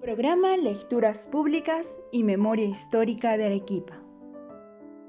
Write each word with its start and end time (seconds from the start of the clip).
Programa 0.00 0.56
Lecturas 0.56 1.28
Públicas 1.28 2.00
y 2.10 2.24
Memoria 2.24 2.64
Histórica 2.64 3.36
de 3.36 3.44
Arequipa. 3.44 4.02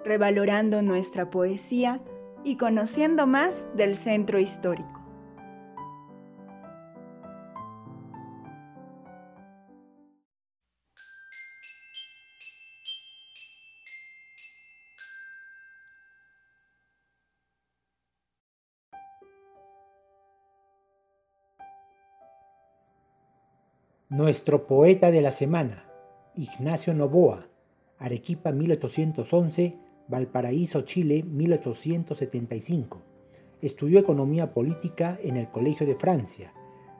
Revalorando 0.03 0.81
nuestra 0.81 1.29
poesía 1.29 2.03
y 2.43 2.57
conociendo 2.57 3.25
más 3.25 3.69
del 3.73 3.95
centro 3.95 4.37
histórico. 4.37 5.00
Nuestro 24.11 24.67
poeta 24.67 25.09
de 25.09 25.21
la 25.21 25.31
semana, 25.31 25.85
Ignacio 26.35 26.93
Novoa, 26.93 27.47
Arequipa 27.97 28.51
1811, 28.51 29.77
Valparaíso, 30.09 30.81
Chile 30.81 31.23
1875. 31.23 33.01
Estudió 33.61 34.01
economía 34.01 34.53
política 34.53 35.17
en 35.23 35.37
el 35.37 35.47
Colegio 35.47 35.87
de 35.87 35.95
Francia. 35.95 36.51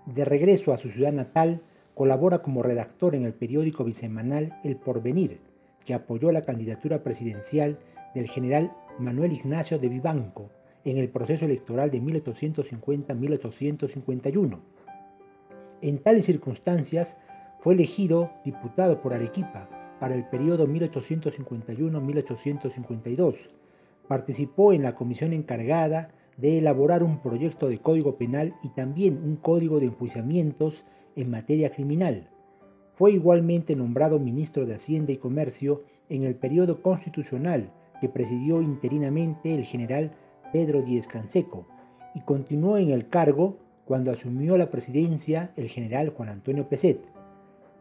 De 0.05 0.23
regreso 0.23 0.71
a 0.71 0.77
su 0.77 0.89
ciudad 0.89 1.11
natal, 1.11 1.63
colabora 1.95 2.37
como 2.37 2.63
redactor 2.63 3.13
en 3.13 3.25
el 3.25 3.33
periódico 3.33 3.83
bisemanal 3.83 4.57
El 4.63 4.77
Porvenir, 4.77 5.41
que 5.83 5.93
apoyó 5.93 6.31
la 6.31 6.43
candidatura 6.43 7.03
presidencial 7.03 7.77
del 8.15 8.29
general 8.29 8.71
Manuel 8.99 9.33
Ignacio 9.33 9.79
de 9.79 9.89
Vivanco 9.89 10.49
en 10.85 10.97
el 10.97 11.09
proceso 11.09 11.43
electoral 11.43 11.91
de 11.91 12.01
1850-1851 12.01 14.59
en 15.81 15.99
tales 15.99 16.25
circunstancias 16.25 17.17
fue 17.59 17.73
elegido 17.73 18.31
diputado 18.45 19.01
por 19.01 19.13
Arequipa 19.13 19.69
para 19.99 20.15
el 20.15 20.23
periodo 20.25 20.67
1851-1852. 20.67 23.49
Participó 24.07 24.73
en 24.73 24.83
la 24.83 24.95
comisión 24.95 25.33
encargada 25.33 26.11
de 26.37 26.57
elaborar 26.57 27.03
un 27.03 27.19
proyecto 27.19 27.69
de 27.69 27.79
código 27.79 28.17
penal 28.17 28.55
y 28.63 28.69
también 28.69 29.21
un 29.23 29.35
código 29.35 29.79
de 29.79 29.87
enjuiciamientos 29.87 30.85
en 31.15 31.29
materia 31.29 31.71
criminal. 31.71 32.29
Fue 32.93 33.11
igualmente 33.11 33.75
nombrado 33.75 34.19
ministro 34.19 34.65
de 34.65 34.75
Hacienda 34.75 35.11
y 35.11 35.17
Comercio 35.17 35.83
en 36.09 36.23
el 36.23 36.35
periodo 36.35 36.81
constitucional 36.81 37.71
que 37.99 38.09
presidió 38.09 38.61
interinamente 38.61 39.53
el 39.53 39.63
general 39.63 40.11
Pedro 40.51 40.81
Díez 40.81 41.07
Canseco 41.07 41.65
y 42.15 42.21
continuó 42.21 42.77
en 42.77 42.89
el 42.89 43.07
cargo 43.07 43.57
cuando 43.91 44.11
asumió 44.11 44.57
la 44.57 44.69
presidencia 44.69 45.51
el 45.57 45.67
general 45.67 46.11
Juan 46.11 46.29
Antonio 46.29 46.69
Peset. 46.69 47.01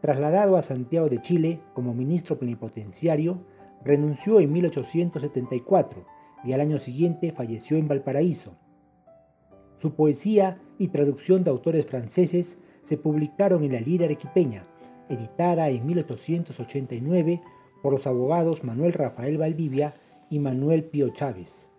Trasladado 0.01 0.57
a 0.57 0.61
Santiago 0.61 1.07
de 1.07 1.21
Chile 1.21 1.61
como 1.73 1.93
ministro 1.93 2.37
plenipotenciario, 2.37 3.45
renunció 3.85 4.41
en 4.41 4.51
1874 4.51 6.05
y 6.43 6.51
al 6.51 6.59
año 6.59 6.81
siguiente 6.81 7.31
falleció 7.31 7.77
en 7.77 7.87
Valparaíso. 7.87 8.57
Su 9.77 9.93
poesía 9.93 10.61
y 10.77 10.89
traducción 10.89 11.45
de 11.45 11.51
autores 11.51 11.85
franceses 11.85 12.57
se 12.83 12.97
publicaron 12.97 13.63
en 13.63 13.71
la 13.71 13.79
Lira 13.79 14.03
Arequipeña, 14.03 14.65
editada 15.07 15.69
en 15.69 15.85
1889 15.85 17.41
por 17.81 17.93
los 17.93 18.05
abogados 18.05 18.65
Manuel 18.65 18.91
Rafael 18.91 19.37
Valdivia 19.37 19.93
y 20.29 20.39
Manuel 20.39 20.83
Pío 20.83 21.07
Chávez. 21.13 21.69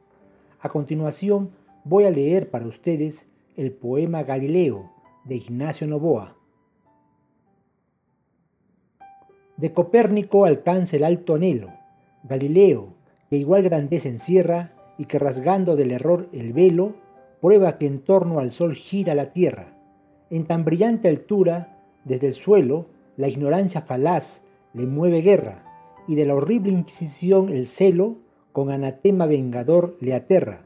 A 0.59 0.71
continuación, 0.71 1.51
voy 1.85 2.05
a 2.05 2.11
leer 2.11 2.49
para 2.49 2.67
ustedes 2.67 3.27
el 3.57 3.73
poema 3.73 4.23
Galileo 4.23 4.91
de 5.25 5.37
Ignacio 5.37 5.87
Novoa. 5.87 6.37
De 9.59 9.73
Copérnico 9.73 10.47
alcanza 10.47 10.97
el 10.97 11.05
alto 11.05 11.35
anhelo, 11.35 11.69
Galileo, 12.25 12.95
que 13.29 13.37
igual 13.37 13.63
grandeza 13.63 14.09
encierra 14.09 14.73
y 14.97 15.05
que 15.05 15.19
rasgando 15.19 15.77
del 15.77 15.91
error 15.91 16.29
el 16.33 16.53
velo, 16.53 16.95
prueba 17.41 17.77
que 17.77 17.87
en 17.87 18.01
torno 18.01 18.39
al 18.39 18.53
sol 18.53 18.75
gira 18.75 19.15
la 19.15 19.33
tierra. 19.33 19.77
En 20.31 20.47
tan 20.47 20.65
brillante 20.65 21.09
altura, 21.09 21.79
desde 22.05 22.29
el 22.29 22.35
suelo, 22.35 22.87
la 23.17 23.29
ignorancia 23.29 23.83
falaz 23.83 24.41
le 24.73 24.87
mueve 24.87 25.21
guerra, 25.21 25.65
y 26.09 26.15
de 26.15 26.25
la 26.25 26.35
horrible 26.35 26.73
inquisición 26.73 27.51
el 27.51 27.67
celo, 27.67 28.17
con 28.53 28.71
anatema 28.71 29.27
vengador 29.27 29.97
le 30.01 30.15
aterra 30.15 30.65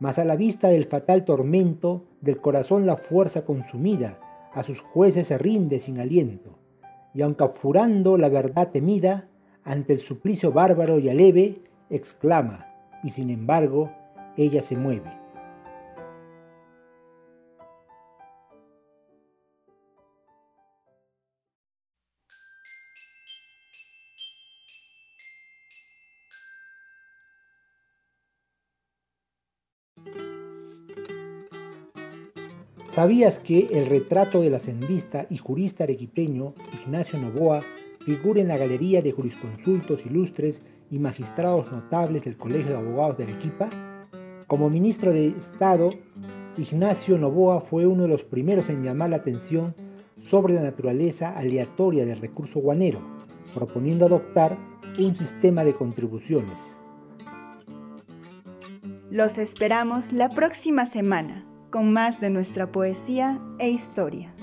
mas 0.00 0.18
a 0.18 0.24
la 0.24 0.36
vista 0.36 0.68
del 0.68 0.84
fatal 0.84 1.24
tormento, 1.24 2.04
del 2.20 2.40
corazón 2.40 2.86
la 2.86 2.96
fuerza 2.96 3.44
consumida, 3.44 4.20
a 4.54 4.62
sus 4.62 4.80
jueces 4.80 5.26
se 5.26 5.38
rinde 5.38 5.78
sin 5.78 5.98
aliento, 6.00 6.58
y 7.14 7.22
aunque 7.22 7.44
apurando 7.44 8.16
la 8.16 8.28
verdad 8.28 8.70
temida, 8.70 9.28
ante 9.64 9.92
el 9.92 9.98
suplicio 9.98 10.52
bárbaro 10.52 10.98
y 10.98 11.08
aleve, 11.08 11.62
exclama, 11.90 12.66
y 13.02 13.10
sin 13.10 13.30
embargo, 13.30 13.90
ella 14.36 14.62
se 14.62 14.76
mueve. 14.76 15.17
¿Sabías 32.90 33.38
que 33.38 33.68
el 33.72 33.84
retrato 33.84 34.40
del 34.40 34.54
ascendista 34.54 35.26
y 35.28 35.36
jurista 35.36 35.84
arequipeño 35.84 36.54
Ignacio 36.82 37.18
Novoa 37.18 37.62
figura 38.04 38.40
en 38.40 38.48
la 38.48 38.56
galería 38.56 39.02
de 39.02 39.12
jurisconsultos 39.12 40.06
ilustres 40.06 40.62
y 40.90 40.98
magistrados 40.98 41.70
notables 41.70 42.24
del 42.24 42.38
Colegio 42.38 42.70
de 42.70 42.78
Abogados 42.78 43.18
de 43.18 43.24
Arequipa? 43.24 43.68
Como 44.46 44.70
ministro 44.70 45.12
de 45.12 45.28
Estado, 45.28 45.92
Ignacio 46.56 47.18
Novoa 47.18 47.60
fue 47.60 47.86
uno 47.86 48.04
de 48.04 48.08
los 48.08 48.24
primeros 48.24 48.70
en 48.70 48.82
llamar 48.82 49.10
la 49.10 49.16
atención 49.16 49.74
sobre 50.16 50.54
la 50.54 50.62
naturaleza 50.62 51.36
aleatoria 51.36 52.06
del 52.06 52.18
recurso 52.18 52.58
guanero, 52.58 53.00
proponiendo 53.54 54.06
adoptar 54.06 54.56
un 54.98 55.14
sistema 55.14 55.62
de 55.62 55.74
contribuciones. 55.74 56.78
Los 59.10 59.36
esperamos 59.36 60.14
la 60.14 60.30
próxima 60.30 60.86
semana 60.86 61.44
con 61.70 61.92
más 61.92 62.20
de 62.20 62.30
nuestra 62.30 62.70
poesía 62.70 63.38
e 63.58 63.68
historia. 63.68 64.34